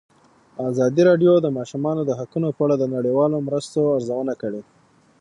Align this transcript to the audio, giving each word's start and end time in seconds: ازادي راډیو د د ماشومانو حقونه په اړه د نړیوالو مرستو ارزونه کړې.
ازادي 0.69 1.01
راډیو 1.09 1.33
د 1.39 1.43
د 1.45 1.47
ماشومانو 1.57 2.01
حقونه 2.19 2.49
په 2.57 2.61
اړه 2.65 2.75
د 2.77 2.85
نړیوالو 2.95 3.37
مرستو 3.47 3.79
ارزونه 3.95 4.33
کړې. 4.41 4.61